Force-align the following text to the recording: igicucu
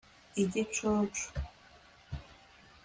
igicucu 0.43 1.25